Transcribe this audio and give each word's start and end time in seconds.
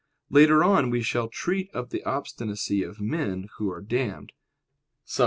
Later 0.31 0.63
on 0.63 0.89
we 0.89 1.03
shall 1.03 1.27
treat 1.27 1.69
of 1.75 1.91
the 1.91 2.03
obstinacy 2.05 2.81
of 2.81 2.99
men 2.99 3.49
who 3.57 3.69
are 3.69 3.81
damned 3.81 4.31
(Suppl. 5.05 5.19